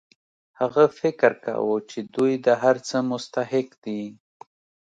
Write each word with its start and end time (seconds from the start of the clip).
هغه 0.59 0.83
فکر 0.99 1.31
کاوه 1.43 1.77
چې 1.89 1.99
دوی 2.15 2.33
د 2.45 2.47
هر 2.63 2.75
څه 2.87 2.97
مستحق 3.11 3.69
دي 3.83 4.01